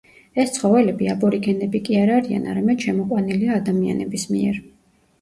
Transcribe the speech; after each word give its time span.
ეს 0.43 0.53
ცხოველები 0.53 1.09
აბორიგენები 1.15 1.83
კი 1.89 2.01
არ 2.05 2.15
არიან, 2.15 2.49
არამედ 2.57 2.89
შემოყვანილია 2.89 3.63
ადამიანების 3.63 4.29
მიერ. 4.37 4.63